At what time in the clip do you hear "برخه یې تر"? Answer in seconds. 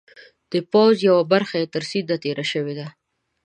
1.33-1.83